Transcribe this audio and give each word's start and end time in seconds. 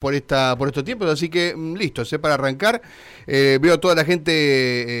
por 0.00 0.14
esta 0.14 0.56
por 0.56 0.66
estos 0.68 0.82
tiempos, 0.82 1.08
así 1.10 1.28
que 1.28 1.54
mm, 1.54 1.74
listo, 1.74 2.04
sé 2.04 2.18
para 2.18 2.34
arrancar. 2.34 2.80
Eh, 3.26 3.58
veo 3.60 3.74
a 3.74 3.78
toda 3.78 3.94
la 3.94 4.04
gente 4.04 4.32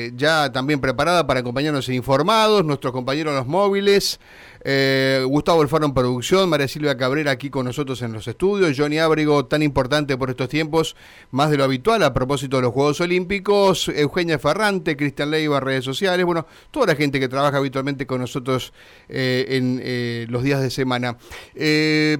eh, 0.06 0.12
ya 0.14 0.52
también 0.52 0.78
preparada 0.80 1.26
para 1.26 1.40
acompañarnos 1.40 1.88
e 1.88 1.94
informados, 1.94 2.64
nuestros 2.64 2.92
compañeros 2.92 3.34
los 3.34 3.46
móviles, 3.46 4.20
eh, 4.62 5.24
Gustavo 5.26 5.62
Alfaro 5.62 5.86
en 5.86 5.94
producción, 5.94 6.48
María 6.48 6.68
Silvia 6.68 6.96
Cabrera 6.96 7.30
aquí 7.30 7.50
con 7.50 7.66
nosotros 7.66 8.02
en 8.02 8.12
los 8.12 8.26
estudios, 8.28 8.76
Johnny 8.76 8.98
Ábrigo, 8.98 9.46
tan 9.46 9.62
importante 9.62 10.16
por 10.16 10.30
estos 10.30 10.48
tiempos, 10.48 10.96
más 11.30 11.50
de 11.50 11.56
lo 11.56 11.64
habitual 11.64 12.02
a 12.02 12.12
propósito 12.12 12.56
de 12.56 12.62
los 12.62 12.72
Juegos 12.72 13.00
Olímpicos, 13.00 13.88
Eugenia 13.88 14.38
Ferrante, 14.38 14.96
Cristian 14.96 15.30
Leiva, 15.30 15.60
redes 15.60 15.84
sociales, 15.84 16.26
bueno, 16.26 16.46
toda 16.70 16.86
la 16.86 16.94
gente 16.94 17.18
que 17.20 17.28
trabaja 17.28 17.58
habitualmente 17.58 18.06
con 18.06 18.20
nosotros 18.20 18.72
en 19.08 20.28
los 20.30 20.42
días 20.42 20.60
de 20.60 20.70
semana. 20.70 21.16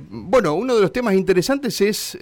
bueno, 0.09 0.55
uno 0.55 0.75
de 0.75 0.83
los 0.83 0.93
temas 0.93 1.15
interesantes 1.15 1.81
es 1.81 2.19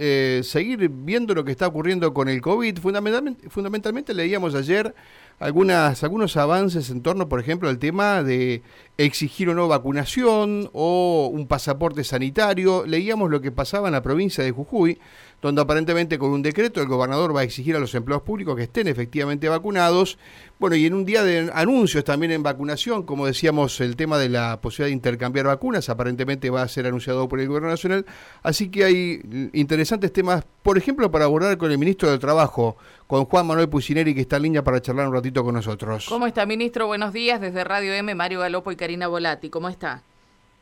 seguir 0.46 0.88
viendo 0.88 1.34
lo 1.34 1.44
que 1.44 1.52
está 1.52 1.66
ocurriendo 1.66 2.12
con 2.12 2.28
el 2.28 2.40
COVID. 2.40 2.78
Fundamentalmente, 2.78 3.48
fundamentalmente 3.50 4.14
leíamos 4.14 4.54
ayer 4.54 4.94
algunas, 5.38 6.02
algunos 6.02 6.36
avances 6.36 6.90
en 6.90 7.02
torno, 7.02 7.28
por 7.28 7.40
ejemplo, 7.40 7.68
al 7.68 7.78
tema 7.78 8.22
de 8.22 8.62
exigir 8.96 9.48
o 9.48 9.54
no 9.54 9.68
vacunación 9.68 10.68
o 10.72 11.30
un 11.32 11.46
pasaporte 11.46 12.02
sanitario. 12.02 12.84
Leíamos 12.86 13.30
lo 13.30 13.40
que 13.40 13.52
pasaba 13.52 13.88
en 13.88 13.92
la 13.92 14.02
provincia 14.02 14.42
de 14.42 14.50
Jujuy, 14.50 14.98
donde 15.40 15.62
aparentemente 15.62 16.18
con 16.18 16.30
un 16.30 16.42
decreto 16.42 16.80
el 16.80 16.88
gobernador 16.88 17.34
va 17.34 17.40
a 17.40 17.44
exigir 17.44 17.76
a 17.76 17.78
los 17.78 17.94
empleados 17.94 18.22
públicos 18.22 18.56
que 18.56 18.64
estén 18.64 18.88
efectivamente 18.88 19.48
vacunados. 19.48 20.18
Bueno, 20.58 20.74
y 20.74 20.86
en 20.86 20.94
un 20.94 21.04
día 21.04 21.22
de 21.22 21.50
anuncios 21.54 22.02
también 22.02 22.32
en 22.32 22.42
vacunación, 22.42 23.04
como 23.04 23.26
decíamos, 23.26 23.80
el 23.80 23.94
tema 23.94 24.18
de 24.18 24.28
la 24.28 24.60
posibilidad 24.60 24.88
de 24.88 24.94
intercambiar 24.94 25.46
vacunas 25.46 25.88
aparentemente 25.88 26.50
va 26.50 26.62
a 26.62 26.68
ser 26.68 26.86
anunciado 26.86 27.28
por 27.28 27.38
el 27.38 27.46
gobierno 27.46 27.68
nacional. 27.68 28.04
Así 28.42 28.68
que 28.68 28.84
hay 28.84 29.50
interesantes 29.52 30.12
temas, 30.12 30.44
por 30.62 30.76
ejemplo, 30.76 31.10
para 31.10 31.26
abordar 31.26 31.56
con 31.56 31.70
el 31.70 31.78
ministro 31.78 32.10
del 32.10 32.18
Trabajo, 32.18 32.76
con 33.06 33.24
Juan 33.26 33.46
Manuel 33.46 33.68
Pucineri, 33.68 34.14
que 34.14 34.22
está 34.22 34.36
en 34.36 34.42
línea 34.42 34.64
para 34.64 34.82
charlar 34.82 35.06
un 35.06 35.14
ratito 35.14 35.44
con 35.44 35.54
nosotros. 35.54 36.06
¿Cómo 36.08 36.26
está, 36.26 36.44
ministro? 36.46 36.88
Buenos 36.88 37.12
días 37.12 37.40
desde 37.40 37.62
Radio 37.62 37.92
M, 37.92 38.12
Mario 38.16 38.40
Galopo 38.40 38.72
y 38.72 38.76
Karina 38.76 39.06
Volati. 39.06 39.50
¿Cómo 39.50 39.68
está? 39.68 40.02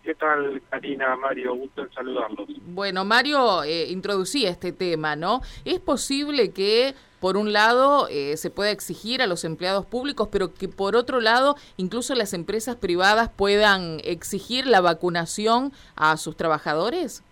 ¿Qué 0.06 0.14
tal, 0.14 0.62
Karina, 0.70 1.16
Mario? 1.16 1.56
Gusto 1.56 1.82
en 1.82 1.92
saludarlos. 1.92 2.46
Bueno, 2.62 3.04
Mario 3.04 3.64
eh, 3.64 3.88
introducía 3.88 4.50
este 4.50 4.70
tema, 4.70 5.16
¿no? 5.16 5.40
¿Es 5.64 5.80
posible 5.80 6.52
que, 6.52 6.94
por 7.18 7.36
un 7.36 7.52
lado, 7.52 8.06
eh, 8.08 8.36
se 8.36 8.50
pueda 8.50 8.70
exigir 8.70 9.20
a 9.20 9.26
los 9.26 9.42
empleados 9.42 9.84
públicos, 9.84 10.28
pero 10.30 10.54
que, 10.54 10.68
por 10.68 10.94
otro 10.94 11.20
lado, 11.20 11.56
incluso 11.76 12.14
las 12.14 12.34
empresas 12.34 12.76
privadas 12.76 13.30
puedan 13.30 13.98
exigir 14.04 14.68
la 14.68 14.80
vacunación 14.80 15.72
a 15.96 16.16
sus 16.18 16.36
trabajadores? 16.36 17.24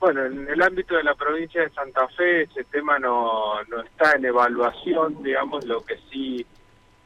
Bueno, 0.00 0.24
en 0.24 0.48
el 0.48 0.62
ámbito 0.62 0.96
de 0.96 1.02
la 1.02 1.14
provincia 1.14 1.60
de 1.60 1.70
Santa 1.70 2.08
Fe 2.16 2.44
ese 2.44 2.64
tema 2.64 2.98
no, 2.98 3.62
no 3.64 3.82
está 3.82 4.12
en 4.12 4.24
evaluación, 4.24 5.22
digamos, 5.22 5.66
lo 5.66 5.84
que 5.84 5.98
sí 6.10 6.46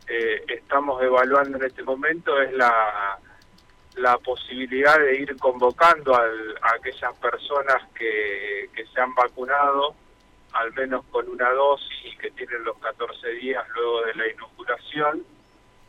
eh, 0.06 0.44
estamos 0.47 1.03
evaluando 1.03 1.58
en 1.58 1.64
este 1.64 1.83
momento 1.83 2.41
es 2.41 2.53
la 2.53 3.19
la 3.97 4.19
posibilidad 4.19 4.98
de 4.98 5.17
ir 5.17 5.37
convocando 5.37 6.15
a 6.15 6.25
aquellas 6.75 7.15
personas 7.17 7.83
que, 7.95 8.71
que 8.75 8.87
se 8.87 9.01
han 9.01 9.15
vacunado, 9.15 9.95
al 10.53 10.73
menos 10.75 11.05
con 11.11 11.29
una 11.29 11.51
dosis 11.51 12.05
y 12.05 12.17
que 12.17 12.31
tienen 12.31 12.65
los 12.65 12.79
14 12.79 13.29
días 13.31 13.65
luego 13.75 14.03
de 14.03 14.15
la 14.15 14.29
inoculación, 14.29 15.25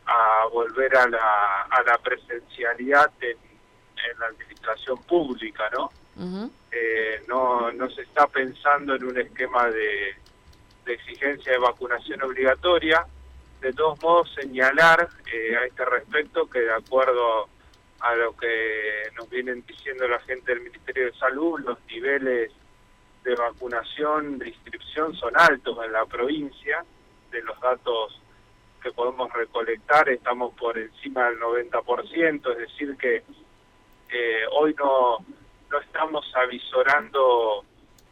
a 0.06 0.46
volver 0.52 0.96
a 0.96 1.08
la, 1.08 1.62
a 1.62 1.82
la 1.82 1.98
presencialidad 1.98 3.10
en, 3.20 3.36
la 4.18 4.26
administración 4.26 5.02
pública, 5.04 5.70
¿no? 5.72 5.90
eh, 6.70 7.22
¿no? 7.26 7.72
No 7.72 7.88
se 7.88 8.02
está 8.02 8.26
pensando 8.26 8.94
en 8.94 9.04
un 9.04 9.18
esquema 9.18 9.70
de, 9.70 10.14
de 10.84 10.92
exigencia 10.92 11.52
de 11.52 11.58
vacunación 11.58 12.22
obligatoria. 12.22 13.06
De 13.62 13.72
todos 13.72 14.00
modos, 14.02 14.30
señalar 14.34 15.08
eh, 15.32 15.56
a 15.56 15.64
este 15.64 15.86
respecto 15.86 16.48
que 16.50 16.60
de 16.60 16.74
acuerdo 16.74 17.48
a 18.04 18.14
lo 18.16 18.36
que 18.36 19.10
nos 19.16 19.30
vienen 19.30 19.64
diciendo 19.66 20.06
la 20.06 20.20
gente 20.20 20.52
del 20.52 20.62
Ministerio 20.62 21.06
de 21.06 21.14
Salud, 21.14 21.58
los 21.60 21.78
niveles 21.86 22.52
de 23.24 23.34
vacunación, 23.34 24.38
de 24.38 24.50
inscripción 24.50 25.14
son 25.14 25.32
altos 25.34 25.78
en 25.82 25.90
la 25.90 26.04
provincia, 26.04 26.84
de 27.30 27.42
los 27.42 27.58
datos 27.60 28.20
que 28.82 28.92
podemos 28.92 29.32
recolectar 29.32 30.06
estamos 30.10 30.52
por 30.54 30.76
encima 30.78 31.30
del 31.30 31.40
90%, 31.40 32.52
es 32.52 32.58
decir 32.58 32.94
que 32.98 33.22
eh, 34.10 34.42
hoy 34.52 34.74
no, 34.78 35.24
no 35.70 35.80
estamos 35.80 36.30
avisorando 36.34 37.64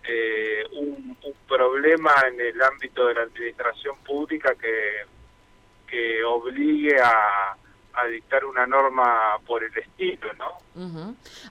eh, 0.09 0.65
un, 0.73 1.19
un, 1.23 1.35
problema 1.47 2.13
en 2.27 2.41
el 2.41 2.63
ámbito 2.63 3.07
de 3.09 3.15
la 3.15 3.23
administración 3.25 3.99
pública 3.99 4.55
que, 4.55 5.05
que 5.87 6.25
obligue 6.25 6.99
a, 6.99 7.55
a 7.95 8.07
dictar 8.07 8.45
una 8.45 8.67
norma 8.67 9.39
por 9.47 9.63
el 9.63 9.77
estilo, 9.77 10.29
¿no? 10.39 10.63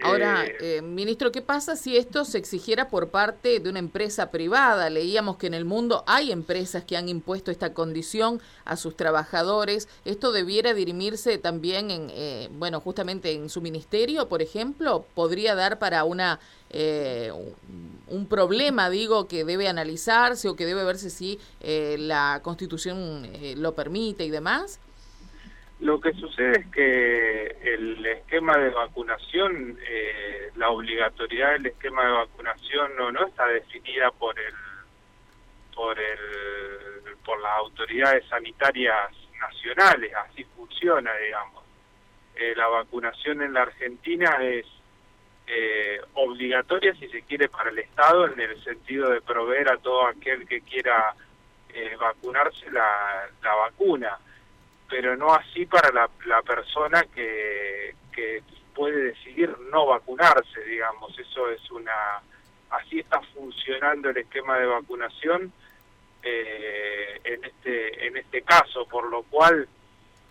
Ahora, 0.03 0.45
eh, 0.45 0.77
eh, 0.77 0.81
ministro, 0.81 1.31
¿qué 1.31 1.41
pasa 1.41 1.75
si 1.75 1.95
esto 1.95 2.25
se 2.25 2.39
exigiera 2.39 2.89
por 2.89 3.09
parte 3.09 3.59
de 3.59 3.69
una 3.69 3.79
empresa 3.79 4.31
privada? 4.31 4.89
Leíamos 4.89 5.37
que 5.37 5.47
en 5.47 5.53
el 5.53 5.65
mundo 5.65 6.03
hay 6.07 6.31
empresas 6.31 6.83
que 6.83 6.97
han 6.97 7.07
impuesto 7.07 7.51
esta 7.51 7.73
condición 7.73 8.41
a 8.65 8.77
sus 8.77 8.95
trabajadores. 8.97 9.87
¿Esto 10.05 10.31
debiera 10.31 10.73
dirimirse 10.73 11.37
también 11.37 11.91
en, 11.91 12.09
eh, 12.11 12.49
bueno, 12.53 12.79
justamente 12.79 13.31
en 13.33 13.49
su 13.49 13.61
ministerio, 13.61 14.27
por 14.27 14.41
ejemplo? 14.41 15.05
¿Podría 15.13 15.55
dar 15.55 15.77
para 15.77 16.03
una 16.03 16.39
un 18.07 18.27
problema, 18.29 18.89
digo, 18.89 19.27
que 19.27 19.43
debe 19.43 19.67
analizarse 19.67 20.47
o 20.47 20.55
que 20.55 20.65
debe 20.65 20.85
verse 20.85 21.09
si 21.09 21.37
la 21.61 22.39
Constitución 22.43 23.27
lo 23.57 23.75
permite 23.75 24.23
y 24.23 24.29
demás? 24.29 24.79
Lo 25.81 25.99
que 25.99 26.13
sucede 26.13 26.59
es 26.59 26.67
que 26.67 27.57
el 27.63 28.05
esquema 28.05 28.55
de 28.55 28.69
vacunación, 28.69 29.79
eh, 29.83 30.51
la 30.55 30.69
obligatoriedad 30.69 31.53
del 31.53 31.65
esquema 31.65 32.05
de 32.05 32.11
vacunación 32.11 32.95
no, 32.95 33.11
no 33.11 33.25
está 33.25 33.47
definida 33.47 34.11
por 34.11 34.39
el 34.39 34.53
por 35.73 35.97
el 35.99 37.15
por 37.25 37.41
las 37.41 37.57
autoridades 37.57 38.23
sanitarias 38.27 39.11
nacionales, 39.39 40.13
así 40.13 40.43
funciona, 40.55 41.15
digamos. 41.15 41.63
Eh, 42.35 42.53
la 42.55 42.67
vacunación 42.67 43.41
en 43.41 43.53
la 43.53 43.63
Argentina 43.63 44.37
es 44.39 44.67
eh, 45.47 45.99
obligatoria 46.13 46.93
si 46.93 47.07
se 47.07 47.23
quiere 47.23 47.49
para 47.49 47.71
el 47.71 47.79
Estado 47.79 48.27
en 48.27 48.39
el 48.39 48.63
sentido 48.63 49.09
de 49.09 49.21
proveer 49.21 49.71
a 49.71 49.77
todo 49.77 50.05
aquel 50.05 50.47
que 50.47 50.61
quiera 50.61 51.15
vacunarse 51.97 52.69
la, 52.69 53.29
la 53.41 53.55
vacuna 53.55 54.19
pero 54.91 55.15
no 55.15 55.33
así 55.33 55.65
para 55.65 55.89
la, 55.91 56.09
la 56.25 56.41
persona 56.41 57.05
que, 57.15 57.95
que 58.11 58.43
puede 58.75 59.03
decidir 59.03 59.57
no 59.71 59.85
vacunarse, 59.85 60.61
digamos. 60.65 61.17
Eso 61.17 61.49
es 61.49 61.71
una... 61.71 62.21
Así 62.69 62.99
está 62.99 63.21
funcionando 63.33 64.09
el 64.09 64.17
esquema 64.17 64.57
de 64.59 64.65
vacunación 64.65 65.53
eh, 66.23 67.21
en, 67.23 67.43
este, 67.45 68.05
en 68.07 68.17
este 68.17 68.41
caso, 68.41 68.85
por 68.85 69.09
lo 69.09 69.23
cual, 69.23 69.67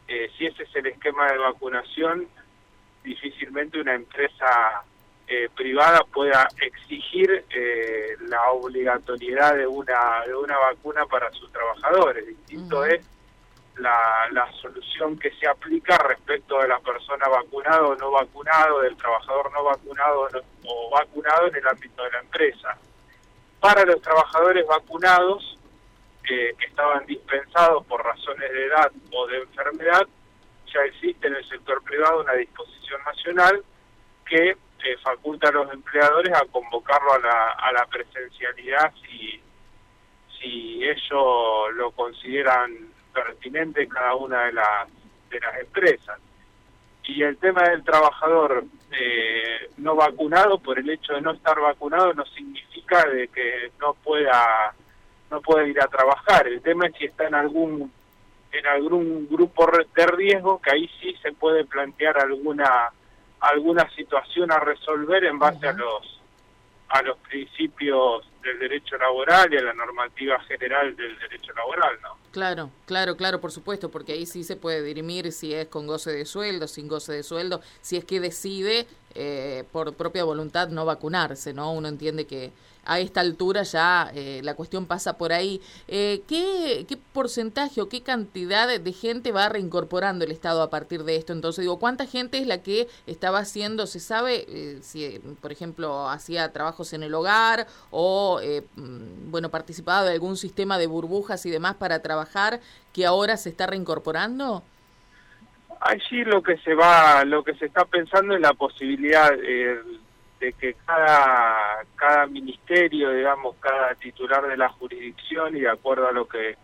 eh, 0.06 0.30
si 0.36 0.46
ese 0.46 0.64
es 0.64 0.76
el 0.76 0.86
esquema 0.88 1.32
de 1.32 1.38
vacunación, 1.38 2.28
difícilmente 3.02 3.80
una 3.80 3.94
empresa 3.94 4.84
eh, 5.26 5.48
privada 5.56 6.00
pueda 6.12 6.48
exigir 6.60 7.44
la 8.28 8.50
obligatoriedad 8.50 9.56
de 9.56 9.66
una, 9.66 10.22
de 10.26 10.34
una 10.34 10.58
vacuna 10.58 11.06
para 11.06 11.30
sus 11.32 11.50
trabajadores. 11.50 12.26
Distinto 12.26 12.84
es 12.84 13.00
la, 13.80 14.50
solución 14.60 15.18
que 15.18 15.30
se 15.32 15.46
aplica 15.48 15.96
respecto 15.98 16.58
de 16.60 16.68
la 16.68 16.78
persona 16.80 17.28
vacunada 17.28 17.82
o 17.86 17.94
no 17.96 18.10
vacunado, 18.10 18.80
del 18.80 18.96
trabajador 18.96 19.52
no 19.52 19.64
vacunado 19.64 20.28
o 20.66 20.90
vacunado 20.90 21.46
en 21.48 21.56
el 21.56 21.66
ámbito 21.66 22.02
de 22.04 22.10
la 22.10 22.20
empresa. 22.20 22.76
Para 23.58 23.84
los 23.84 24.00
trabajadores 24.00 24.66
vacunados 24.66 25.58
que 26.24 26.54
estaban 26.66 27.06
dispensados 27.06 27.84
por 27.86 28.04
razones 28.04 28.52
de 28.52 28.66
edad 28.66 28.92
o 29.12 29.26
de 29.26 29.38
enfermedad, 29.38 30.06
ya 30.72 30.80
existe 30.82 31.26
en 31.26 31.34
el 31.34 31.48
sector 31.48 31.82
privado 31.82 32.20
una 32.20 32.34
disposición 32.34 33.00
nacional 33.04 33.64
que 34.26 34.50
eh, 34.50 34.96
faculta 35.02 35.48
a 35.48 35.52
los 35.52 35.72
empleadores 35.72 36.32
a 36.34 36.44
convocarlo 36.46 37.12
a 37.14 37.18
la, 37.18 37.50
a 37.52 37.72
la 37.72 37.86
presencialidad 37.86 38.92
si, 39.02 39.42
si 40.38 40.84
ellos 40.84 41.74
lo 41.74 41.90
consideran 41.90 42.90
pertinente 43.12 43.82
en 43.82 43.88
cada 43.88 44.14
una 44.14 44.44
de, 44.46 44.52
las 44.52 44.88
de 45.30 45.40
las 45.40 45.60
empresas. 45.60 46.18
Y 47.04 47.22
el 47.22 47.36
tema 47.38 47.62
del 47.62 47.82
trabajador 47.82 48.64
eh, 48.92 49.70
no 49.78 49.96
vacunado, 49.96 50.58
por 50.58 50.78
el 50.78 50.88
hecho 50.90 51.14
de 51.14 51.20
no 51.20 51.32
estar 51.32 51.58
vacunado, 51.60 52.12
no 52.14 52.24
significa 52.26 53.04
de 53.04 53.28
que 53.28 53.72
no 53.80 53.94
pueda 53.94 54.74
no 55.30 55.40
pueda 55.40 55.66
ir 55.66 55.80
a 55.80 55.86
trabajar. 55.86 56.48
El 56.48 56.60
tema 56.60 56.86
es 56.86 56.94
si 56.96 57.04
está 57.06 57.26
en 57.26 57.34
algún 57.34 57.92
en 58.52 58.66
algún 58.66 59.28
grupo 59.28 59.68
de 59.94 60.06
riesgo, 60.06 60.60
que 60.60 60.72
ahí 60.72 60.90
sí 61.00 61.14
se 61.22 61.32
puede 61.32 61.64
plantear 61.64 62.18
alguna 62.18 62.90
alguna 63.40 63.88
situación 63.90 64.52
a 64.52 64.58
resolver 64.58 65.24
en 65.24 65.38
base 65.38 65.68
a 65.68 65.72
los 65.72 66.19
a 66.90 67.02
los 67.02 67.16
principios 67.18 68.26
del 68.42 68.58
derecho 68.58 68.96
laboral 68.96 69.52
y 69.52 69.56
a 69.56 69.62
la 69.62 69.72
normativa 69.72 70.40
general 70.40 70.96
del 70.96 71.18
derecho 71.18 71.52
laboral, 71.52 71.98
¿no? 72.02 72.18
Claro, 72.32 72.70
claro, 72.86 73.16
claro, 73.16 73.40
por 73.40 73.52
supuesto, 73.52 73.90
porque 73.90 74.12
ahí 74.12 74.26
sí 74.26 74.44
se 74.44 74.56
puede 74.56 74.82
dirimir 74.82 75.32
si 75.32 75.54
es 75.54 75.66
con 75.68 75.86
goce 75.86 76.12
de 76.12 76.24
sueldo, 76.24 76.68
sin 76.68 76.88
goce 76.88 77.12
de 77.12 77.22
sueldo, 77.22 77.60
si 77.80 77.96
es 77.96 78.04
que 78.04 78.20
decide 78.20 78.86
eh, 79.14 79.64
por 79.72 79.94
propia 79.94 80.24
voluntad 80.24 80.68
no 80.68 80.84
vacunarse, 80.84 81.52
¿no? 81.52 81.72
Uno 81.72 81.88
entiende 81.88 82.26
que 82.26 82.52
a 82.84 83.00
esta 83.00 83.20
altura 83.20 83.62
ya 83.62 84.10
eh, 84.14 84.40
la 84.42 84.54
cuestión 84.54 84.86
pasa 84.86 85.16
por 85.18 85.32
ahí. 85.32 85.60
Eh, 85.88 86.22
¿qué, 86.26 86.86
¿Qué 86.88 86.96
porcentaje 86.96 87.80
o 87.80 87.88
qué 87.88 88.02
cantidad 88.02 88.68
de 88.68 88.92
gente 88.92 89.32
va 89.32 89.48
reincorporando 89.48 90.24
el 90.24 90.30
Estado 90.30 90.62
a 90.62 90.70
partir 90.70 91.04
de 91.04 91.16
esto? 91.16 91.32
Entonces, 91.32 91.62
digo, 91.62 91.78
¿cuánta 91.78 92.06
gente 92.06 92.38
es 92.38 92.46
la 92.46 92.62
que 92.62 92.88
estaba 93.06 93.38
haciendo, 93.40 93.86
se 93.86 94.00
sabe, 94.00 94.46
eh, 94.48 94.78
si, 94.82 95.20
por 95.40 95.52
ejemplo, 95.52 96.08
hacía 96.08 96.52
trabajos 96.52 96.92
en 96.92 97.02
el 97.02 97.14
hogar 97.14 97.66
o, 97.90 98.40
mm, 98.76 99.30
bueno, 99.30 99.50
participaba 99.50 100.04
de 100.04 100.12
algún 100.12 100.36
sistema 100.36 100.78
de 100.78 100.86
burbujas 100.86 101.44
y 101.46 101.50
demás 101.50 101.76
para 101.76 102.00
trabajar 102.02 102.60
que 102.92 103.06
ahora 103.06 103.36
se 103.36 103.50
está 103.50 103.66
reincorporando? 103.66 104.62
Allí 105.80 106.24
lo 106.24 106.42
que 106.42 106.58
se 106.58 106.74
va, 106.74 107.24
lo 107.24 107.42
que 107.42 107.54
se 107.54 107.66
está 107.66 107.84
pensando 107.84 108.34
es 108.34 108.40
la 108.40 108.52
posibilidad 108.52 109.30
de 109.32 110.52
que 110.54 110.74
cada, 110.86 111.84
cada 111.96 112.26
ministerio, 112.26 113.10
digamos, 113.12 113.56
cada 113.60 113.94
titular 113.94 114.46
de 114.46 114.56
la 114.56 114.68
jurisdicción 114.70 115.56
y 115.56 115.60
de 115.60 115.70
acuerdo 115.70 116.08
a 116.08 116.12
lo 116.12 116.26
que 116.26 116.56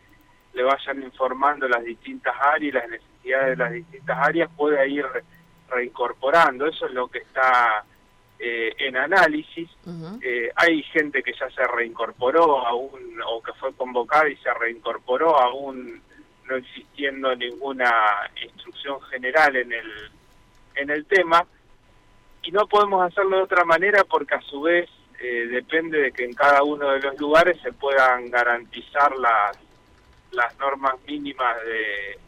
le 0.55 0.63
vayan 0.63 1.03
informando 1.03 1.69
las 1.69 1.85
distintas 1.85 2.35
áreas 2.41 2.63
y 2.63 2.73
las 2.73 2.89
necesidades 2.89 3.51
de 3.51 3.57
las 3.57 3.73
distintas 3.73 4.19
áreas 4.19 4.51
pueda 4.57 4.87
ir 4.87 5.05
reincorporando. 5.69 6.67
Eso 6.67 6.87
es 6.87 6.93
lo 6.93 7.09
que 7.09 7.19
está 7.19 7.85
eh, 8.39 8.75
en 8.79 8.97
análisis. 8.97 9.69
Eh, 10.23 10.51
hay 10.57 10.83
gente 10.85 11.23
que 11.23 11.33
ya 11.33 11.51
se 11.51 11.67
reincorporó 11.67 12.67
aún 12.67 13.21
o 13.27 13.43
que 13.43 13.53
fue 13.55 13.75
convocada 13.75 14.29
y 14.29 14.37
se 14.37 14.53
reincorporó 14.55 15.39
aún 15.39 16.03
no 16.49 16.57
existiendo 16.57 17.35
ninguna 17.35 17.91
general 19.11 19.57
en 19.57 19.73
el 19.73 20.11
en 20.77 20.91
el 20.91 21.07
tema 21.07 21.45
y 22.43 22.53
no 22.53 22.67
podemos 22.67 23.05
hacerlo 23.05 23.39
de 23.39 23.43
otra 23.43 23.65
manera 23.65 24.05
porque 24.05 24.35
a 24.35 24.41
su 24.43 24.61
vez 24.63 24.89
eh, 25.21 25.47
depende 25.51 25.99
de 25.99 26.13
que 26.13 26.25
en 26.25 26.35
cada 26.35 26.63
uno 26.63 26.91
de 26.91 27.01
los 27.01 27.19
lugares 27.19 27.61
se 27.63 27.73
puedan 27.73 28.31
garantizar 28.31 29.17
las, 29.17 29.59
las 30.31 30.57
normas 30.59 30.95
mínimas 31.07 31.57
de, 31.65 32.19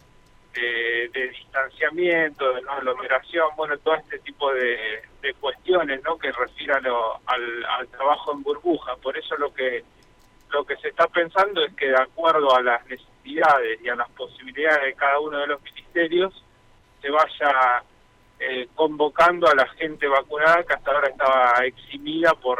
de, 1.12 1.28
distanciamiento, 1.28 2.52
de 2.54 2.62
no 2.62 2.72
aglomeración, 2.72 3.48
bueno, 3.56 3.76
todo 3.78 3.94
este 3.94 4.18
tipo 4.20 4.52
de, 4.52 5.02
cuestiones 5.40 6.02
¿no? 6.02 6.18
que 6.18 6.32
refieran 6.32 6.84
al, 7.26 7.64
al 7.64 7.88
trabajo 7.88 8.32
en 8.32 8.42
burbuja. 8.42 8.96
Por 8.96 9.16
eso 9.16 9.36
lo 9.36 9.52
que, 9.52 9.84
lo 10.50 10.64
que 10.64 10.76
se 10.78 10.88
está 10.88 11.06
pensando 11.06 11.64
es 11.64 11.74
que 11.74 11.88
de 11.88 12.00
acuerdo 12.00 12.54
a 12.56 12.62
las 12.62 12.84
necesidades 12.86 13.80
y 13.82 13.88
a 13.88 13.94
las 13.94 14.08
posibilidades 14.10 14.84
de 14.84 14.94
cada 14.94 15.20
uno 15.20 15.38
de 15.38 15.46
los 15.46 15.62
ministerios, 15.62 16.42
se 17.08 17.10
vaya 17.10 17.82
eh, 18.38 18.68
convocando 18.74 19.48
a 19.48 19.54
la 19.54 19.66
gente 19.68 20.06
vacunada 20.06 20.62
que 20.64 20.74
hasta 20.74 20.90
ahora 20.90 21.08
estaba 21.08 21.54
eximida 21.64 22.32
por 22.34 22.58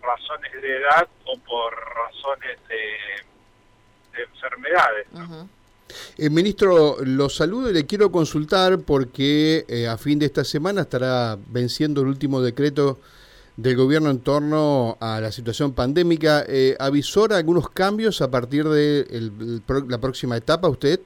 razones 0.00 0.52
de 0.62 0.76
edad 0.76 1.08
o 1.26 1.38
por 1.40 1.74
razones 1.74 2.58
de, 2.68 4.22
enfermedades. 4.22 5.06
Eh, 6.16 6.30
ministro, 6.30 6.96
lo 7.04 7.28
saludo 7.28 7.70
y 7.70 7.74
le 7.74 7.86
quiero 7.86 8.10
consultar 8.10 8.80
porque 8.80 9.64
eh, 9.68 9.86
a 9.86 9.96
fin 9.96 10.18
de 10.18 10.26
esta 10.26 10.44
semana 10.44 10.82
estará 10.82 11.36
venciendo 11.48 12.02
el 12.02 12.08
último 12.08 12.40
decreto 12.40 12.98
del 13.56 13.76
gobierno 13.76 14.10
en 14.10 14.20
torno 14.20 14.96
a 15.00 15.20
la 15.20 15.30
situación 15.30 15.72
pandémica. 15.72 16.44
¿Avisora 16.78 17.36
algunos 17.36 17.70
cambios 17.70 18.22
a 18.22 18.30
partir 18.30 18.68
de 18.68 19.30
la 19.88 19.98
próxima 19.98 20.36
etapa 20.36 20.68
usted? 20.68 21.00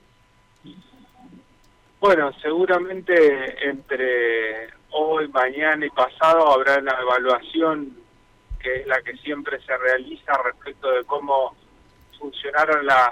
Bueno, 2.03 2.33
seguramente 2.43 3.65
entre 3.65 4.67
hoy, 4.91 5.29
mañana 5.29 5.87
y 5.87 5.91
pasado 5.91 6.53
habrá 6.53 6.79
una 6.79 7.01
evaluación 7.01 7.97
que 8.59 8.81
es 8.81 8.87
la 8.89 9.01
que 9.03 9.17
siempre 9.19 9.61
se 9.63 9.77
realiza 9.79 10.37
respecto 10.43 10.91
de 10.91 11.05
cómo 11.05 11.55
funcionaron 12.19 12.85
las, 12.87 13.11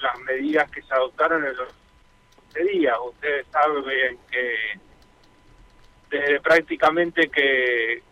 las 0.00 0.18
medidas 0.26 0.68
que 0.72 0.82
se 0.82 0.92
adoptaron 0.92 1.44
en 1.44 1.56
los 1.56 1.68
días. 2.68 2.96
Ustedes 3.06 3.46
saben 3.52 4.18
que 4.28 4.80
desde 6.10 6.40
prácticamente 6.40 7.28
que, 7.28 8.02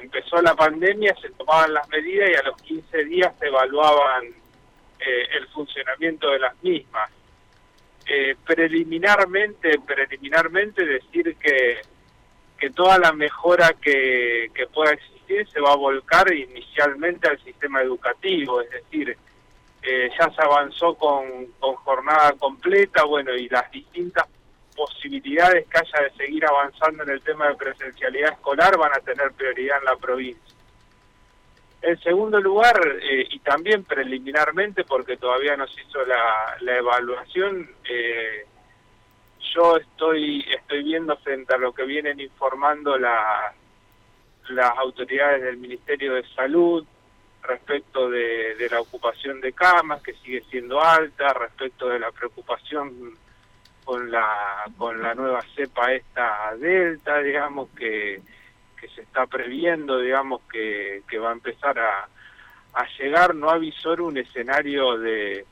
empezó 0.00 0.40
la 0.40 0.54
pandemia 0.54 1.14
se 1.20 1.28
tomaban 1.32 1.74
las 1.74 1.86
medidas 1.90 2.30
y 2.30 2.34
a 2.36 2.42
los 2.42 2.56
15 2.62 3.04
días 3.04 3.34
se 3.38 3.48
evaluaban 3.48 4.24
eh, 4.98 5.28
el 5.36 5.46
funcionamiento 5.48 6.30
de 6.30 6.38
las 6.38 6.62
mismas 6.62 7.10
eh, 8.08 8.36
preliminarmente, 8.44 9.78
preliminarmente 9.86 10.84
decir 10.84 11.36
que, 11.36 11.78
que 12.58 12.70
toda 12.70 12.98
la 12.98 13.12
mejora 13.12 13.74
que, 13.74 14.50
que 14.54 14.66
pueda 14.66 14.92
existir 14.92 15.46
se 15.48 15.60
va 15.60 15.72
a 15.72 15.76
volcar 15.76 16.32
inicialmente 16.32 17.28
al 17.28 17.38
sistema 17.44 17.82
educativo, 17.82 18.62
es 18.62 18.70
decir, 18.70 19.16
eh, 19.82 20.10
ya 20.18 20.30
se 20.30 20.42
avanzó 20.42 20.94
con, 20.94 21.46
con 21.60 21.74
jornada 21.76 22.32
completa, 22.32 23.04
bueno, 23.04 23.34
y 23.34 23.48
las 23.48 23.70
distintas 23.70 24.26
posibilidades 24.74 25.66
que 25.66 25.78
haya 25.78 26.08
de 26.08 26.16
seguir 26.16 26.46
avanzando 26.46 27.02
en 27.02 27.10
el 27.10 27.20
tema 27.20 27.48
de 27.48 27.56
presencialidad 27.56 28.32
escolar 28.32 28.76
van 28.78 28.92
a 28.94 29.00
tener 29.00 29.32
prioridad 29.32 29.78
en 29.78 29.84
la 29.84 29.96
provincia. 29.96 30.54
En 31.80 31.98
segundo 32.00 32.40
lugar, 32.40 32.80
eh, 33.02 33.26
y 33.30 33.38
también 33.38 33.84
preliminarmente, 33.84 34.84
porque 34.84 35.16
todavía 35.16 35.56
no 35.56 35.66
se 35.68 35.80
hizo 35.82 36.04
la, 36.04 36.76
evaluación, 36.76 37.70
eh, 37.88 38.46
yo 39.54 39.76
estoy 39.76 40.44
estoy 40.50 40.82
viendo 40.82 41.16
frente 41.18 41.54
a 41.54 41.58
lo 41.58 41.72
que 41.72 41.84
vienen 41.84 42.20
informando 42.20 42.98
la, 42.98 43.54
las 44.48 44.76
autoridades 44.78 45.42
del 45.42 45.56
Ministerio 45.56 46.14
de 46.14 46.26
Salud 46.34 46.84
respecto 47.42 48.10
de, 48.10 48.56
de 48.56 48.68
la 48.68 48.80
ocupación 48.80 49.40
de 49.40 49.52
camas, 49.52 50.02
que 50.02 50.14
sigue 50.14 50.42
siendo 50.50 50.82
alta, 50.82 51.32
respecto 51.32 51.88
de 51.88 52.00
la 52.00 52.10
preocupación 52.10 53.16
con 53.88 54.10
la, 54.10 54.64
con 54.76 55.00
la 55.00 55.14
nueva 55.14 55.42
cepa 55.56 55.94
esta 55.94 56.54
delta, 56.56 57.20
digamos, 57.20 57.70
que 57.70 58.20
que 58.80 58.88
se 58.88 59.02
está 59.02 59.26
previendo, 59.26 59.98
digamos, 59.98 60.42
que, 60.50 61.02
va 61.18 61.30
a 61.30 61.32
empezar 61.32 61.78
a, 61.78 62.08
a 62.74 62.86
llegar, 62.98 63.34
no 63.34 63.50
avisor 63.50 64.00
un 64.00 64.16
escenario 64.18 64.98
de, 64.98 65.44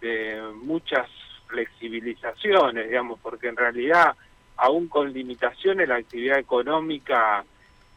de 0.00 0.42
muchas 0.62 1.08
flexibilizaciones, 1.46 2.88
digamos, 2.88 3.18
porque 3.20 3.48
en 3.48 3.56
realidad, 3.56 4.14
aún 4.56 4.88
con 4.88 5.12
limitaciones, 5.12 5.88
la 5.88 5.96
actividad 5.96 6.38
económica 6.38 7.44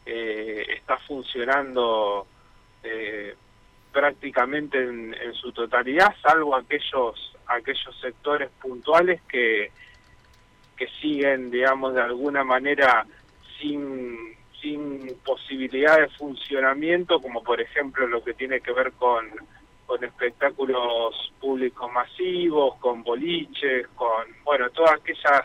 eh, 0.06 0.66
está 0.68 0.96
funcionando 0.98 2.26
eh, 2.82 3.36
prácticamente 3.92 4.78
en, 4.78 5.14
en, 5.14 5.34
su 5.34 5.52
totalidad, 5.52 6.14
salvo 6.22 6.56
aquellos 6.56 7.36
aquellos 7.46 8.00
sectores 8.00 8.50
puntuales 8.60 9.20
que 9.28 9.70
que 10.76 10.88
siguen, 11.00 11.50
digamos, 11.50 11.94
de 11.94 12.00
alguna 12.00 12.42
manera 12.42 13.06
sin 13.60 14.34
sin 14.62 15.18
posibilidad 15.24 15.98
de 15.98 16.08
funcionamiento, 16.10 17.20
como 17.20 17.42
por 17.42 17.60
ejemplo 17.60 18.06
lo 18.06 18.22
que 18.22 18.32
tiene 18.32 18.60
que 18.60 18.72
ver 18.72 18.92
con, 18.92 19.28
con 19.86 20.02
espectáculos 20.04 21.32
públicos 21.40 21.92
masivos, 21.92 22.76
con 22.76 23.02
boliches, 23.02 23.88
con, 23.88 24.24
bueno, 24.44 24.70
todas 24.70 24.92
aquellas 24.92 25.42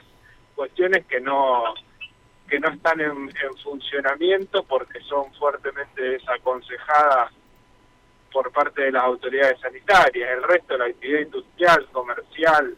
cuestiones 0.56 1.06
que 1.08 1.20
no 1.20 1.74
que 2.48 2.60
no 2.60 2.70
están 2.70 3.02
en, 3.02 3.30
funcionamiento 3.62 4.64
porque 4.64 5.02
son 5.02 5.34
fuertemente 5.34 6.02
desaconsejadas 6.02 7.34
por 8.32 8.52
parte 8.54 8.84
de 8.84 8.92
las 8.94 9.04
autoridades 9.04 9.60
sanitarias. 9.60 10.30
El 10.32 10.44
resto 10.44 10.74
de 10.74 10.80
la 10.80 10.86
actividad 10.86 11.22
industrial, 11.22 11.88
comercial, 11.92 12.78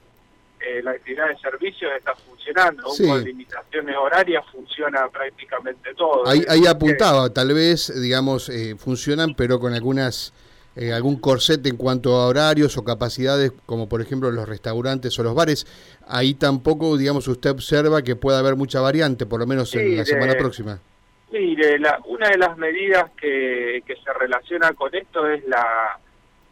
eh, 0.59 0.81
la 0.83 0.91
actividad 0.91 1.29
de 1.29 1.37
servicios 1.37 1.91
está 1.97 2.15
funcionando, 2.15 2.83
con 2.83 3.23
limitaciones 3.23 3.95
horarias 3.95 4.43
funciona 4.51 5.07
prácticamente 5.07 5.93
todo. 5.93 6.27
Ahí, 6.27 6.43
ahí 6.49 6.65
apuntaba, 6.67 7.29
tal 7.31 7.53
vez, 7.53 7.93
digamos, 8.01 8.49
eh, 8.49 8.75
funcionan, 8.77 9.35
pero 9.35 9.59
con 9.59 9.73
algunas 9.73 10.33
eh, 10.75 10.93
algún 10.93 11.19
corset 11.19 11.65
en 11.65 11.77
cuanto 11.77 12.15
a 12.15 12.27
horarios 12.27 12.77
o 12.77 12.83
capacidades, 12.83 13.51
como 13.65 13.89
por 13.89 14.01
ejemplo 14.01 14.31
los 14.31 14.47
restaurantes 14.47 15.17
o 15.19 15.23
los 15.23 15.35
bares. 15.35 15.65
Ahí 16.07 16.35
tampoco, 16.35 16.95
digamos, 16.97 17.27
usted 17.27 17.49
observa 17.49 18.01
que 18.01 18.15
pueda 18.15 18.39
haber 18.39 18.55
mucha 18.55 18.79
variante, 18.79 19.25
por 19.25 19.39
lo 19.39 19.47
menos 19.47 19.73
en 19.75 19.97
la 19.97 20.05
semana 20.05 20.35
próxima. 20.35 20.79
Mire, 21.31 21.79
la, 21.79 21.99
una 22.05 22.29
de 22.29 22.37
las 22.37 22.57
medidas 22.57 23.11
que, 23.19 23.83
que 23.85 23.95
se 23.95 24.13
relaciona 24.13 24.73
con 24.73 24.93
esto 24.95 25.27
es 25.27 25.45
la, 25.47 25.99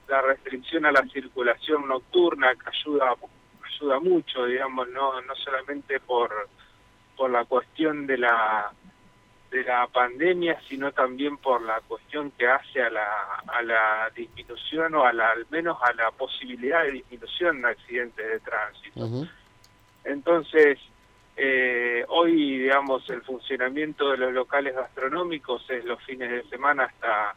la 0.08 0.22
restricción 0.22 0.86
a 0.86 0.92
la 0.92 1.04
circulación 1.12 1.88
nocturna, 1.88 2.54
que 2.56 2.70
ayuda 2.70 3.16
ayuda 3.78 4.00
mucho, 4.00 4.46
digamos, 4.46 4.88
no, 4.90 5.22
no 5.22 5.36
solamente 5.36 6.00
por, 6.00 6.32
por 7.16 7.30
la 7.30 7.46
cuestión 7.46 8.08
de 8.08 8.18
la 8.18 8.72
de 9.52 9.64
la 9.64 9.88
pandemia, 9.88 10.60
sino 10.68 10.92
también 10.92 11.38
por 11.38 11.62
la 11.62 11.80
cuestión 11.88 12.32
que 12.32 12.46
hace 12.46 12.82
a 12.82 12.90
la, 12.90 13.08
a 13.48 13.62
la 13.62 14.12
disminución 14.14 14.94
o 14.96 15.06
a 15.06 15.14
la, 15.14 15.30
al 15.30 15.46
menos 15.50 15.78
a 15.82 15.94
la 15.94 16.12
posibilidad 16.12 16.84
de 16.84 16.92
disminución 16.92 17.62
de 17.62 17.70
accidentes 17.70 18.28
de 18.28 18.40
tránsito. 18.42 19.30
Entonces, 20.04 20.80
eh, 21.38 22.04
hoy, 22.10 22.58
digamos, 22.58 23.10
el 23.10 23.22
funcionamiento 23.22 24.12
de 24.12 24.18
los 24.18 24.34
locales 24.34 24.76
gastronómicos 24.76 25.64
es 25.70 25.86
los 25.86 26.04
fines 26.04 26.30
de 26.30 26.44
semana 26.50 26.84
hasta 26.84 27.36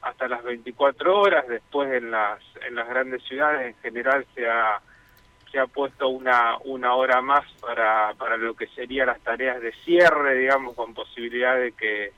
hasta 0.00 0.26
las 0.26 0.42
24 0.42 1.20
horas, 1.20 1.46
después 1.46 1.92
en 1.92 2.10
las 2.10 2.40
en 2.66 2.74
las 2.74 2.88
grandes 2.88 3.22
ciudades 3.24 3.68
en 3.68 3.82
general 3.82 4.26
se 4.34 4.48
ha 4.48 4.80
se 5.52 5.58
ha 5.58 5.66
puesto 5.66 6.08
una, 6.08 6.56
una 6.64 6.94
hora 6.94 7.20
más 7.20 7.44
para, 7.60 8.14
para 8.14 8.38
lo 8.38 8.54
que 8.54 8.66
serían 8.68 9.08
las 9.08 9.20
tareas 9.20 9.60
de 9.60 9.72
cierre, 9.84 10.38
digamos, 10.38 10.74
con 10.74 10.94
posibilidad 10.94 11.56
de 11.56 11.72
que, 11.72 12.12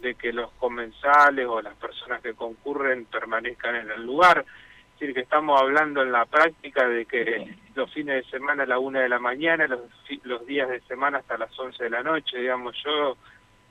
de 0.00 0.14
que 0.14 0.32
los 0.32 0.50
comensales 0.52 1.46
o 1.46 1.60
las 1.60 1.74
personas 1.74 2.22
que 2.22 2.32
concurren 2.32 3.04
permanezcan 3.04 3.76
en 3.76 3.90
el 3.90 4.06
lugar. 4.06 4.46
Es 4.94 5.00
decir, 5.00 5.14
que 5.14 5.20
estamos 5.20 5.60
hablando 5.60 6.02
en 6.02 6.10
la 6.10 6.24
práctica 6.24 6.88
de 6.88 7.04
que 7.04 7.54
los 7.74 7.92
fines 7.92 8.24
de 8.24 8.30
semana 8.30 8.62
a 8.62 8.66
la 8.66 8.78
una 8.78 9.00
de 9.00 9.10
la 9.10 9.18
mañana, 9.18 9.66
los, 9.66 9.80
los 10.24 10.46
días 10.46 10.70
de 10.70 10.80
semana 10.80 11.18
hasta 11.18 11.36
las 11.36 11.56
11 11.58 11.84
de 11.84 11.90
la 11.90 12.02
noche, 12.02 12.38
digamos, 12.38 12.74
yo 12.82 13.18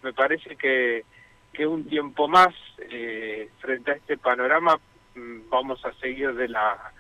me 0.04 0.14
parece 0.14 0.56
que, 0.56 1.04
que 1.52 1.66
un 1.66 1.90
tiempo 1.90 2.28
más 2.28 2.54
eh, 2.78 3.50
frente 3.58 3.92
a 3.92 3.96
este 3.96 4.18
panorama 4.20 4.78
mm, 5.16 5.50
vamos 5.50 5.84
a 5.84 5.94
seguir 5.94 6.36
de 6.36 6.50
la 6.50 6.94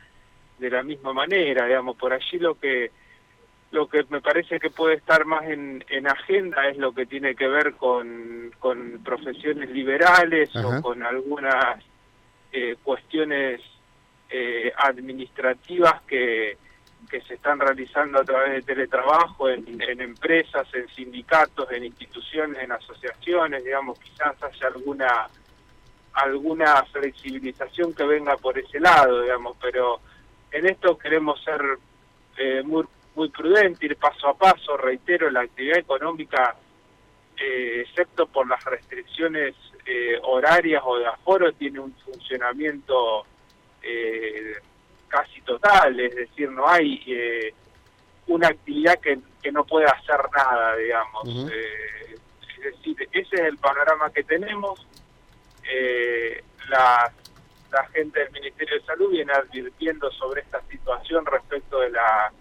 de 0.59 0.69
la 0.69 0.83
misma 0.83 1.13
manera, 1.13 1.65
digamos, 1.65 1.97
por 1.97 2.13
allí 2.13 2.39
lo 2.39 2.55
que 2.55 2.91
lo 3.71 3.87
que 3.87 4.05
me 4.09 4.21
parece 4.21 4.59
que 4.59 4.69
puede 4.69 4.95
estar 4.95 5.25
más 5.25 5.43
en, 5.43 5.83
en 5.89 6.07
agenda 6.07 6.67
es 6.69 6.77
lo 6.77 6.93
que 6.93 7.05
tiene 7.05 7.35
que 7.35 7.47
ver 7.47 7.73
con, 7.73 8.51
con 8.59 9.01
profesiones 9.03 9.69
liberales 9.69 10.55
o 10.55 10.81
con 10.81 11.03
algunas 11.03 11.83
eh, 12.53 12.77
cuestiones 12.81 13.59
eh, 14.29 14.71
administrativas 14.77 16.01
que, 16.03 16.57
que 17.09 17.21
se 17.21 17.33
están 17.33 17.59
realizando 17.59 18.19
a 18.19 18.23
través 18.23 18.53
de 18.53 18.73
teletrabajo 18.73 19.49
en, 19.49 19.81
en 19.81 19.99
empresas, 19.99 20.67
en 20.73 20.87
sindicatos, 20.95 21.69
en 21.71 21.83
instituciones, 21.83 22.63
en 22.63 22.71
asociaciones, 22.71 23.63
digamos, 23.63 23.99
quizás 23.99 24.41
haya 24.41 24.67
alguna 24.67 25.27
alguna 26.13 26.81
flexibilización 26.93 27.93
que 27.93 28.05
venga 28.05 28.37
por 28.37 28.57
ese 28.57 28.79
lado, 28.79 29.21
digamos, 29.21 29.57
pero 29.61 29.99
en 30.55 30.67
esto 30.67 30.97
queremos 30.97 31.43
ser 31.43 31.61
eh, 32.37 32.63
muy, 32.63 32.85
muy 33.15 33.29
prudentes, 33.29 33.83
ir 33.83 33.97
paso 33.97 34.29
a 34.29 34.37
paso, 34.37 34.77
reitero, 34.77 35.29
la 35.29 35.41
actividad 35.41 35.79
económica, 35.79 36.55
eh, 37.37 37.83
excepto 37.85 38.25
por 38.27 38.47
las 38.47 38.63
restricciones 38.63 39.53
eh, 39.85 40.17
horarias 40.23 40.81
o 40.85 40.97
de 40.97 41.07
aforo, 41.07 41.51
tiene 41.53 41.79
un 41.79 41.93
funcionamiento 41.95 43.25
casi 45.07 45.41
total, 45.41 45.99
es 45.99 46.15
decir, 46.15 46.49
no 46.49 46.67
hay 46.67 47.53
una 48.25 48.47
actividad 48.47 48.99
que, 48.99 49.19
que, 49.43 49.51
no 49.51 49.63
pueda 49.63 49.91
hacer 49.91 50.19
nada, 50.35 50.75
digamos. 50.75 51.27
es 51.27 52.63
decir, 52.63 53.07
ese 53.11 53.35
es 53.35 53.41
el 53.41 53.57
panorama 53.59 54.09
que 54.09 54.23
tenemos. 54.23 54.87
las 56.67 57.13
la 57.75 57.85
gente 57.87 58.19
del 58.19 58.31
Ministerio 58.31 58.79
de 58.79 58.85
Salud 58.85 59.11
viene 59.11 59.33
advirtiendo 59.33 60.09
sobre 60.11 60.41
esta 60.41 60.61
situación 60.69 61.25
respecto 61.25 61.79
de 61.81 61.89
la 61.89 62.31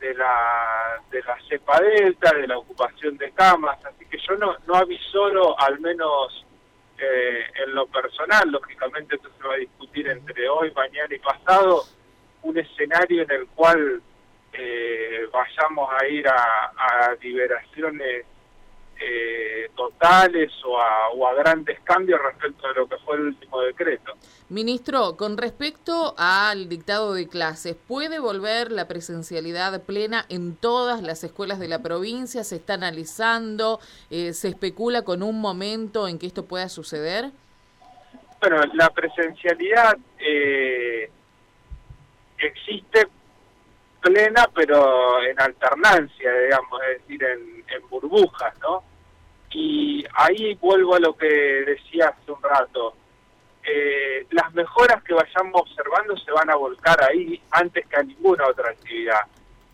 de 0.00 0.14
la 0.14 1.00
de 1.10 1.22
la 1.22 1.38
cepa 1.48 1.80
delta, 1.80 2.32
de 2.34 2.48
la 2.48 2.58
ocupación 2.58 3.16
de 3.18 3.30
camas, 3.30 3.78
así 3.84 4.04
que 4.06 4.18
yo 4.18 4.34
no 4.36 4.56
no 4.66 4.74
avisoro 4.74 5.58
al 5.60 5.78
menos 5.78 6.44
eh, 6.98 7.44
en 7.64 7.74
lo 7.74 7.86
personal, 7.86 8.50
lógicamente 8.50 9.14
esto 9.16 9.30
se 9.38 9.46
va 9.46 9.54
a 9.54 9.58
discutir 9.58 10.08
entre 10.08 10.48
hoy, 10.48 10.72
mañana 10.72 11.14
y 11.14 11.18
pasado, 11.18 11.84
un 12.42 12.58
escenario 12.58 13.22
en 13.22 13.30
el 13.30 13.46
cual 13.48 14.02
eh, 14.52 15.28
vayamos 15.32 15.88
a 16.00 16.06
ir 16.08 16.26
a, 16.26 16.72
a 16.76 17.14
liberaciones 17.20 18.26
totales 20.02 20.50
o 20.64 20.78
a, 20.78 21.34
grandes 21.34 21.80
cambios 21.80 22.20
respecto 22.20 22.66
a 22.66 22.72
lo 22.72 22.86
que 22.88 22.96
fue 22.98 23.16
el 23.16 23.22
último 23.22 23.60
decreto. 23.62 24.12
Ministro, 24.48 25.16
con 25.16 25.36
respecto 25.36 26.14
al 26.18 26.68
dictado 26.68 27.14
de 27.14 27.28
clases, 27.28 27.74
¿puede 27.74 28.18
volver 28.18 28.70
la 28.70 28.86
presencialidad 28.86 29.82
plena 29.82 30.26
en 30.28 30.56
todas 30.56 31.02
las 31.02 31.24
escuelas 31.24 31.58
de 31.58 31.68
la 31.68 31.82
provincia? 31.82 32.44
¿Se 32.44 32.56
está 32.56 32.74
analizando? 32.74 33.80
Eh, 34.10 34.32
¿Se 34.32 34.48
especula 34.48 35.02
con 35.02 35.22
un 35.22 35.40
momento 35.40 36.06
en 36.06 36.18
que 36.18 36.26
esto 36.26 36.44
pueda 36.44 36.68
suceder? 36.68 37.30
Bueno, 38.40 38.60
la 38.74 38.90
presencialidad 38.90 39.96
eh, 40.18 41.10
existe 42.38 43.08
plena, 44.00 44.48
pero 44.52 45.22
en 45.22 45.40
alternancia, 45.40 46.32
digamos, 46.32 46.80
es 46.90 47.02
decir, 47.02 47.22
en, 47.22 47.64
en 47.68 47.88
burbujas, 47.88 48.58
¿no? 48.60 48.91
Y 49.52 50.04
ahí 50.14 50.54
vuelvo 50.54 50.94
a 50.94 51.00
lo 51.00 51.16
que 51.16 51.26
decía 51.26 52.08
hace 52.08 52.32
un 52.32 52.42
rato. 52.42 52.94
Eh, 53.64 54.26
las 54.30 54.52
mejoras 54.54 55.02
que 55.04 55.14
vayamos 55.14 55.62
observando 55.62 56.16
se 56.16 56.32
van 56.32 56.50
a 56.50 56.56
volcar 56.56 57.02
ahí 57.04 57.40
antes 57.50 57.86
que 57.86 57.96
a 57.96 58.02
ninguna 58.02 58.46
otra 58.48 58.70
actividad. 58.70 59.20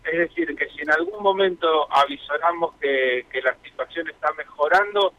Es 0.03 0.17
decir, 0.17 0.55
que 0.55 0.67
si 0.69 0.81
en 0.81 0.91
algún 0.91 1.21
momento 1.23 1.91
avisoramos 1.91 2.75
que, 2.75 3.25
la 3.43 3.55
situación 3.63 4.09
está 4.09 4.31
mejorando, 4.33 5.13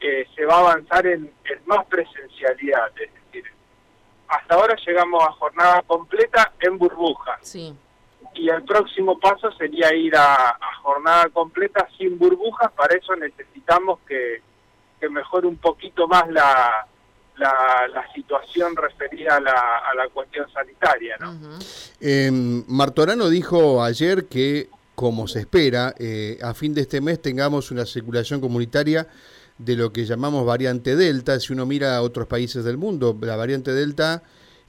eh, 0.00 0.26
se 0.34 0.44
va 0.44 0.56
a 0.56 0.60
avanzar 0.60 1.06
en, 1.06 1.32
más 1.66 1.84
presencialidad. 1.86 2.88
Es 2.98 3.10
decir, 3.14 3.44
hasta 4.28 4.54
ahora 4.54 4.76
llegamos 4.86 5.22
a 5.22 5.32
jornada 5.32 5.82
completa 5.82 6.52
en 6.60 6.78
burbuja. 6.78 7.38
Sí 7.42 7.76
y 8.34 8.48
el 8.48 8.62
próximo 8.64 9.18
paso 9.18 9.50
sería 9.52 9.94
ir 9.94 10.14
a, 10.16 10.58
jornada 10.82 11.28
completa 11.28 11.86
sin 11.96 12.18
burbujas, 12.18 12.72
para 12.72 12.96
eso 12.96 13.14
necesitamos 13.16 14.00
que, 14.06 14.42
mejore 15.10 15.48
un 15.48 15.56
poquito 15.56 16.06
más 16.06 16.30
la, 16.30 16.86
la, 17.36 18.06
situación 18.14 18.76
referida 18.76 19.36
a 19.36 19.40
la, 19.40 19.52
a 19.90 19.94
la 19.96 20.08
cuestión 20.08 20.46
sanitaria. 20.52 21.16
¿no? 21.18 21.36
Em, 22.00 22.64
Martorano 22.68 23.28
dijo 23.28 23.82
ayer 23.82 24.26
que, 24.26 24.68
como 24.94 25.26
se 25.26 25.40
espera, 25.40 25.92
eh, 25.98 26.38
a 26.40 26.54
fin 26.54 26.72
de 26.72 26.82
este 26.82 27.00
mes 27.00 27.20
tengamos 27.20 27.72
una 27.72 27.84
circulación 27.84 28.40
comunitaria 28.40 29.08
de 29.58 29.76
lo 29.76 29.92
que 29.92 30.04
llamamos 30.04 30.46
variante 30.46 30.94
Delta. 30.94 31.38
Si 31.40 31.52
uno 31.52 31.66
mira 31.66 31.96
a 31.96 32.02
otros 32.02 32.28
países 32.28 32.64
del 32.64 32.78
mundo, 32.78 33.16
la 33.20 33.34
variante 33.34 33.72
Delta 33.72 34.22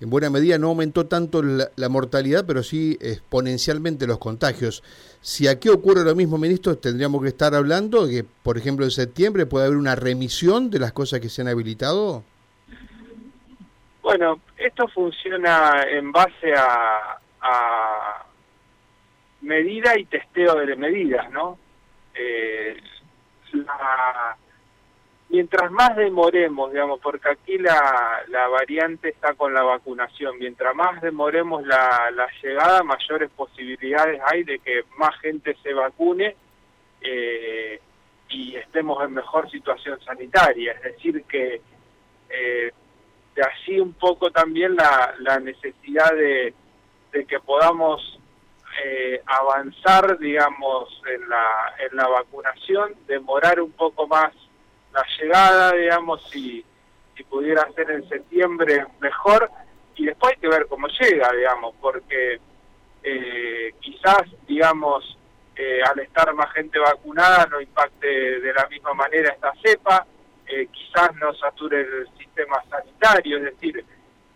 en 0.04 0.10
buena 0.10 0.30
medida 0.30 0.58
no 0.58 0.68
aumentó 0.68 1.06
tanto 1.06 1.42
la, 1.42 1.90
mortalidad, 1.90 2.44
pero 2.46 2.62
sí 2.62 2.98
exponencialmente 3.00 4.06
los 4.06 4.18
contagios. 4.18 4.84
Si 5.22 5.48
aquí 5.48 5.70
ocurre 5.70 6.04
lo 6.04 6.14
mismo, 6.14 6.38
ministro, 6.38 6.78
tendríamos 6.78 7.22
que 7.22 7.30
estar 7.30 7.56
hablando 7.56 8.06
de 8.06 8.14
que, 8.14 8.28
por 8.44 8.58
ejemplo, 8.58 8.84
en 8.84 8.92
septiembre 8.92 9.46
puede 9.46 9.68
haber 9.68 9.78
una 9.78 9.96
remisión 9.96 10.70
de 10.70 10.80
las 10.80 10.92
cosas 10.92 11.22
que 11.22 11.30
se 11.30 11.42
han 11.42 11.48
habilitado. 11.48 12.22
Bueno, 14.02 14.42
esto 14.58 14.90
funciona 14.90 15.86
en 15.90 16.12
base 16.12 16.54
a, 16.54 17.20
medida 19.40 19.98
y 19.98 20.04
testeo 20.06 20.56
de 20.56 20.76
medidas, 20.76 21.32
¿no? 21.32 21.58
Eh, 22.14 22.76
la, 23.54 24.36
mientras 25.34 25.72
más 25.72 25.96
demoremos, 25.96 26.72
digamos, 26.72 27.00
porque 27.00 27.28
aquí 27.28 27.58
la, 27.58 28.24
la 28.28 28.48
variante 28.50 29.10
está 29.10 29.34
con 29.34 29.52
la 29.52 29.64
vacunación, 29.64 30.38
mientras 30.38 30.76
más 30.76 31.02
demoremos 31.02 31.66
la, 31.66 32.12
llegada, 32.44 32.84
mayores 32.84 33.32
posibilidades 33.32 34.22
hay 34.28 34.44
de 34.44 34.60
que 34.60 34.84
más 34.96 35.20
gente 35.22 35.58
se 35.64 35.74
vacune 35.74 36.36
eh, 37.02 37.82
y 38.30 38.56
estemos 38.58 39.04
en 39.04 39.16
mejor 39.16 39.50
situación 39.50 40.00
sanitaria. 40.06 40.74
Es 40.74 40.84
decir, 40.84 41.24
que 41.24 41.62
eh, 42.30 42.72
de 43.34 43.42
allí 43.42 43.80
un 43.80 43.94
poco 43.94 44.30
también 44.30 44.76
la, 44.76 45.16
la 45.18 45.40
necesidad 45.40 46.14
de, 46.14 46.54
de 47.12 47.26
que 47.26 47.40
podamos 47.40 48.20
eh, 48.86 49.20
avanzar, 49.26 50.20
digamos, 50.20 51.02
en 51.12 51.28
la, 51.28 51.74
en 51.90 51.98
la 51.98 52.08
vacunación, 52.08 52.94
demorar 53.08 53.60
un 53.60 53.72
poco 53.72 54.06
más 54.06 54.32
la 54.94 55.04
llegada, 55.20 55.74
digamos, 55.74 56.22
si, 56.30 56.64
si 57.16 57.24
pudiera 57.24 57.70
ser 57.74 57.92
en 57.92 58.08
septiembre 58.08 58.86
mejor, 59.00 59.50
y 59.96 60.06
después 60.06 60.34
hay 60.34 60.40
que 60.40 60.48
ver 60.48 60.68
cómo 60.68 60.88
llega, 60.88 61.32
digamos, 61.32 61.76
porque 61.80 62.40
eh, 63.04 63.74
quizás, 63.80 64.24
digamos, 64.48 65.18
eh, 65.56 65.82
al 65.84 66.00
estar 66.00 66.34
más 66.34 66.52
gente 66.54 66.80
vacunada 66.80 67.46
no 67.46 67.62
impacte 67.62 68.08
de 68.08 68.54
la 68.54 68.68
misma 68.68 68.94
manera 68.94 69.34
esta 69.34 69.54
cepa, 69.64 70.06
eh, 70.48 70.68
quizás 70.72 71.14
no 71.16 71.34
sature 71.36 71.82
el 71.82 72.08
sistema 72.18 72.64
sanitario, 72.70 73.38
es 73.38 73.44
decir, 73.44 73.86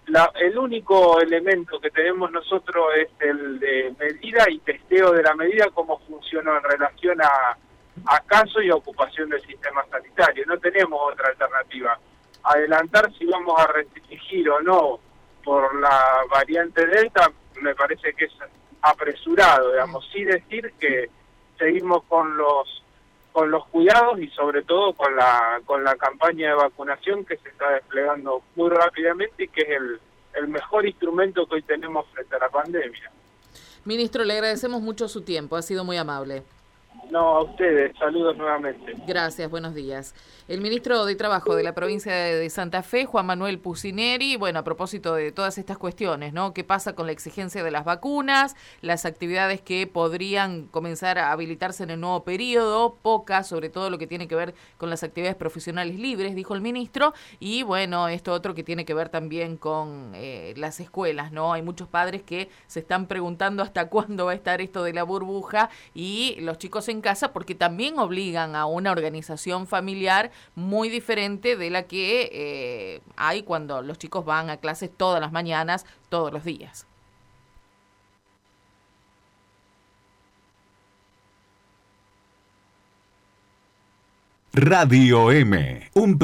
la, 0.08 0.32
el 0.36 0.58
único 0.58 1.20
elemento 1.20 1.80
que 1.80 1.90
tenemos 1.90 2.32
nosotros 2.32 2.86
es 2.96 3.10
el 3.20 3.60
de 3.60 3.94
medida 4.00 4.46
y 4.50 4.60
testeo 4.60 5.12
de 5.12 5.24
la 5.24 5.34
medida, 5.34 5.70
cómo 5.74 6.00
funcionó 6.00 6.56
en 6.56 6.64
relación 6.64 7.22
a 7.22 7.58
acaso 8.06 8.62
y 8.62 8.72
ocupación 8.72 9.30
del 9.30 9.42
sistema 9.42 9.86
sanitario. 9.90 10.46
No 10.48 10.58
tenemos 10.60 11.00
otra 11.12 11.30
alternativa. 11.30 12.00
Adelantar 12.44 13.12
si 13.18 13.26
vamos 13.26 13.60
a 13.60 13.68
restringir 13.68 14.50
o 14.50 14.62
no 14.62 15.00
por 15.44 15.80
la 15.80 16.24
variante 16.30 16.86
Delta 16.86 17.32
me 17.62 17.74
parece 17.76 18.14
que 18.14 18.26
es 18.26 18.34
apresurado, 18.82 19.72
digamos, 19.72 20.08
sí 20.12 20.24
decir 20.24 20.74
que 20.80 21.10
seguimos 21.58 22.04
con 22.04 22.38
los 22.38 22.84
con 23.32 23.52
los 23.52 23.68
cuidados 23.68 24.20
y 24.20 24.30
sobre 24.30 24.64
todo 24.64 24.94
con 24.94 25.16
la 25.16 25.62
con 25.66 25.84
la 25.84 25.96
campaña 25.96 26.50
de 26.50 26.56
vacunación 26.56 27.24
que 27.24 27.38
se 27.38 27.50
está 27.50 27.70
desplegando 27.72 28.42
muy 28.56 28.70
rápidamente 28.70 29.44
y 29.44 29.48
que 29.48 29.62
es 29.62 29.70
el, 29.70 30.00
el 30.34 30.48
mejor 30.48 30.88
instrumento 30.88 31.46
que 31.46 31.56
hoy 31.56 31.62
tenemos 31.62 32.08
frente 32.10 32.36
a 32.36 32.40
la 32.40 32.50
pandemia. 32.50 33.12
Ministro, 33.86 34.24
le 34.24 34.34
agradecemos 34.34 34.82
mucho 34.82 35.08
su 35.08 35.22
tiempo, 35.22 35.56
ha 35.56 35.62
sido 35.62 35.84
muy 35.84 35.98
amable. 35.98 36.44
No, 37.10 37.38
a 37.38 37.44
ustedes, 37.44 37.96
saludos 37.98 38.36
nuevamente. 38.38 38.94
Gracias, 39.08 39.50
buenos 39.50 39.74
días. 39.74 40.14
El 40.48 40.62
ministro 40.62 41.06
de 41.06 41.16
Trabajo 41.16 41.56
de 41.56 41.64
la 41.64 41.74
provincia 41.74 42.14
de 42.14 42.50
Santa 42.50 42.84
Fe, 42.84 43.06
Juan 43.06 43.26
Manuel 43.26 43.60
Pusineri, 43.60 44.38
bueno, 44.38 44.60
a 44.60 44.64
propósito 44.64 45.16
de 45.16 45.32
todas 45.32 45.58
estas 45.58 45.78
cuestiones, 45.78 46.34
¿no? 46.34 46.54
¿Qué 46.54 46.64
pasa 46.64 46.96
con 46.96 47.06
la 47.06 47.12
exigencia 47.12 47.64
de 47.64 47.72
las 47.72 47.86
vacunas, 47.86 48.56
las 48.82 49.06
actividades 49.06 49.62
que 49.62 49.88
podrían 49.88 50.68
comenzar 50.68 51.18
a 51.18 51.32
habilitarse 51.32 51.84
en 51.84 51.92
el 51.92 52.00
nuevo 52.00 52.24
periodo, 52.24 52.96
pocas, 53.02 53.48
sobre 53.48 53.70
todo 53.70 53.90
lo 53.90 53.98
que 53.98 54.08
tiene 54.08 54.28
que 54.28 54.36
ver 54.36 54.54
con 54.78 54.90
las 54.90 55.04
actividades 55.04 55.36
profesionales 55.36 56.00
libres, 56.00 56.36
dijo 56.36 56.56
el 56.56 56.62
ministro, 56.62 57.14
y 57.40 57.64
bueno, 57.64 58.08
esto 58.08 58.34
otro 58.34 58.54
que 58.54 58.64
tiene 58.64 58.86
que 58.86 58.94
ver 58.94 59.10
también 59.10 59.58
con 59.58 60.12
eh, 60.16 60.54
las 60.58 60.80
escuelas, 60.80 61.32
¿no? 61.32 61.54
Hay 61.54 61.62
muchos 61.62 61.88
padres 61.88 62.24
que 62.24 62.50
se 62.68 62.80
están 62.80 63.08
preguntando 63.08 63.64
hasta 63.64 63.90
cuándo 63.90 64.26
va 64.26 64.32
a 64.32 64.36
estar 64.36 64.62
esto 64.62 64.84
de 64.84 64.94
la 64.94 65.04
burbuja 65.04 65.70
y 65.94 66.38
los 66.40 66.58
chicos 66.58 66.87
en 66.88 67.02
casa 67.02 67.34
porque 67.34 67.56
también 67.56 68.00
obligan 68.00 68.56
a 68.56 68.66
una 68.66 68.92
organización 68.92 69.68
familiar 69.68 70.32
muy 70.56 70.90
diferente 70.90 71.56
de 71.56 71.70
la 71.70 71.84
que 71.84 72.30
eh, 72.32 73.02
hay 73.16 73.44
cuando 73.44 73.82
los 73.82 73.98
chicos 73.98 74.26
van 74.26 74.50
a 74.50 74.58
clases 74.58 74.90
todas 74.96 75.22
las 75.22 75.32
mañanas, 75.32 75.86
todos 76.10 76.32
los 76.32 76.44
días. 76.44 76.88
Radio 84.60 85.32
M, 85.32 85.88
un 85.94 86.18